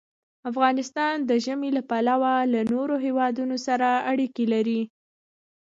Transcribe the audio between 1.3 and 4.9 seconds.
ژمی له پلوه له نورو هېوادونو سره اړیکې لري.